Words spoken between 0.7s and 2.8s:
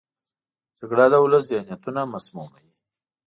جګړه د ولس ذهنونه مسموموي